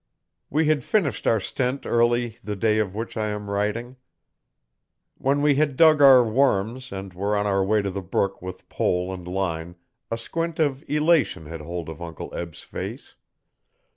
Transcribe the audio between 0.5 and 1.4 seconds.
had finished our